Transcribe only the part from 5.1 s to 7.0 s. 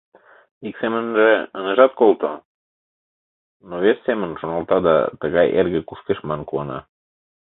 тыгай эрге кушкеш манын куана.